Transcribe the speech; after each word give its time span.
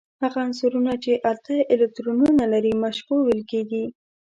هغه 0.23 0.37
عنصرونه 0.45 0.93
چې 1.03 1.11
اته 1.31 1.55
الکترونونه 1.73 2.43
لري 2.53 2.71
مشبوع 2.83 3.19
ویل 3.23 3.43
کیږي. 3.51 3.85